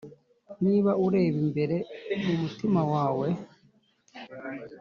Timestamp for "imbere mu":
1.45-2.33